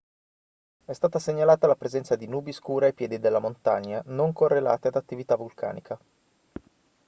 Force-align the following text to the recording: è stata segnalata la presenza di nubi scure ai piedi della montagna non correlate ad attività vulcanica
è 0.85 0.93
stata 0.93 1.19
segnalata 1.19 1.67
la 1.67 1.75
presenza 1.75 2.15
di 2.15 2.25
nubi 2.25 2.53
scure 2.53 2.87
ai 2.87 2.93
piedi 2.95 3.19
della 3.19 3.37
montagna 3.37 4.01
non 4.07 4.33
correlate 4.33 4.87
ad 4.87 4.95
attività 4.95 5.35
vulcanica 5.35 5.99